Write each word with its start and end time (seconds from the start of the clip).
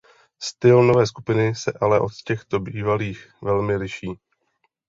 Styl 0.43 0.83
nové 0.83 1.07
skupiny 1.07 1.55
se 1.55 1.73
ale 1.81 1.99
od 1.99 2.11
těchto 2.25 2.59
bývalých 2.59 3.33
velmi 3.41 3.75
lišil. 3.75 4.15